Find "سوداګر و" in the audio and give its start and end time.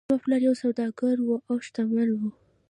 0.63-1.29